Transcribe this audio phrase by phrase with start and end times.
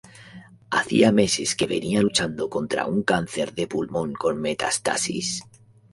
[0.71, 5.43] Hacía meses que venia luchando contra un cáncer de pulmón con metástasis.